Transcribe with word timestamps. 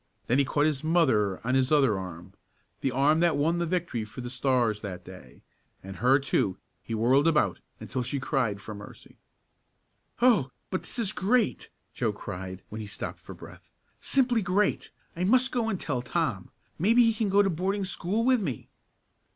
Then 0.25 0.39
he 0.39 0.45
caught 0.45 0.65
his 0.65 0.83
mother 0.83 1.39
on 1.45 1.53
his 1.53 1.71
other 1.71 1.95
arm 1.95 2.33
the 2.79 2.89
arm 2.91 3.19
that 3.19 3.37
won 3.37 3.59
the 3.59 3.67
victory 3.67 4.03
for 4.03 4.21
the 4.21 4.31
Stars 4.31 4.81
that 4.81 5.05
day 5.05 5.43
and 5.83 5.97
her, 5.97 6.17
too, 6.17 6.57
he 6.81 6.95
whirled 6.95 7.27
about 7.27 7.59
until 7.79 8.01
she 8.01 8.19
cried 8.19 8.59
for 8.59 8.73
mercy. 8.73 9.17
"Oh, 10.19 10.49
but 10.71 10.81
this 10.81 10.97
is 10.97 11.11
great!" 11.11 11.69
Joe 11.93 12.13
cried 12.13 12.63
when 12.69 12.81
he 12.81 12.87
stopped 12.87 13.19
for 13.19 13.35
breath. 13.35 13.69
"Simply 13.99 14.41
great! 14.41 14.89
I 15.15 15.23
must 15.23 15.51
go 15.51 15.69
and 15.69 15.79
tell 15.79 16.01
Tom. 16.01 16.49
Maybe 16.79 17.03
he 17.03 17.13
can 17.13 17.29
go 17.29 17.43
to 17.43 17.49
boarding 17.51 17.85
school 17.85 18.25
with 18.25 18.41
me." 18.41 18.69